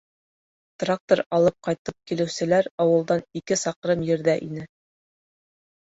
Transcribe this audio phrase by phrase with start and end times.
[0.83, 4.69] Трактор алып ҡайтып килеүселәр ауылдан ике саҡрым ерҙә ине.